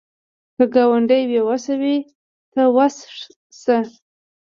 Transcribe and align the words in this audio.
که 0.55 0.65
ګاونډی 0.73 1.23
بې 1.29 1.39
وسه 1.47 1.73
وي، 1.81 1.97
ته 2.53 2.61
وس 2.75 2.95
شه 3.61 3.77